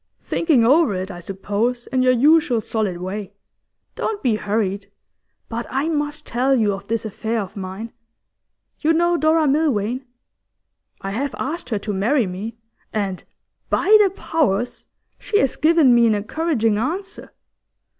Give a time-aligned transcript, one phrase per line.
[0.19, 3.33] 'Thinking over it, I suppose, in your usual solid way.
[3.93, 4.87] Don't be hurried.
[5.47, 7.93] But I must tell you of this affair of mine.
[8.79, 10.03] You know Dora Milvain?
[11.01, 12.57] I have asked her to marry me,
[12.91, 13.23] and,
[13.69, 14.87] by the Powers!
[15.19, 17.29] she has given me an encouraging answer.